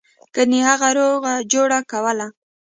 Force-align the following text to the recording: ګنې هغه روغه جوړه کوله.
ګنې 0.35 0.59
هغه 0.69 0.89
روغه 0.97 1.33
جوړه 1.51 1.79
کوله. 1.91 2.27